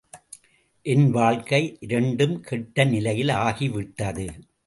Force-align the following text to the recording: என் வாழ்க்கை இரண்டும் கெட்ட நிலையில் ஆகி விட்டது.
என் 0.85 1.05
வாழ்க்கை 1.09 1.77
இரண்டும் 1.79 2.35
கெட்ட 2.41 2.83
நிலையில் 2.83 3.29
ஆகி 3.29 3.69
விட்டது. 3.69 4.25